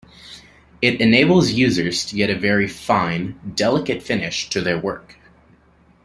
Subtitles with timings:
[0.81, 5.17] It enables users to get a very fine, delicate finish to their work.